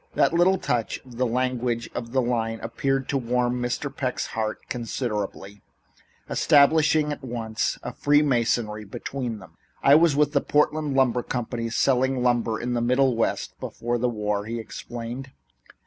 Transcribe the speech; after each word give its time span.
That 0.15 0.33
little 0.33 0.57
touch 0.57 0.97
of 1.05 1.17
the 1.17 1.27
language 1.27 1.87
of 1.93 2.11
the 2.11 2.23
line 2.23 2.59
appeared 2.61 3.07
to 3.09 3.19
warm 3.19 3.61
Mr. 3.61 3.95
Peck's 3.95 4.25
heart 4.33 4.67
considerably, 4.67 5.61
establishing 6.27 7.11
at 7.11 7.23
once 7.23 7.77
a 7.83 7.93
free 7.93 8.23
masonry 8.23 8.83
between 8.83 9.37
them. 9.37 9.57
"I 9.83 9.93
was 9.93 10.15
with 10.15 10.31
the 10.33 10.41
Portland 10.41 10.95
Lumber 10.95 11.21
Company, 11.21 11.69
selling 11.69 12.23
lumber 12.23 12.59
in 12.59 12.73
the 12.73 12.81
Middle 12.81 13.15
West 13.15 13.53
before 13.59 13.99
the 13.99 14.09
war," 14.09 14.45
he 14.45 14.57
explained. 14.59 15.33